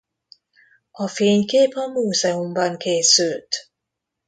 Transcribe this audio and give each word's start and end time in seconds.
A 0.91 1.07
fénykép 1.07 1.73
a 1.75 1.87
múzeumban 1.87 2.77
készült. 2.77 3.55